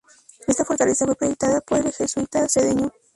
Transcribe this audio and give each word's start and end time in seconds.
Esta 0.47 0.65
fortaleza 0.65 1.05
fue 1.05 1.15
proyectada 1.15 1.61
por 1.61 1.77
el 1.77 1.93
jesuita 1.93 2.49
Sedeño. 2.49 2.91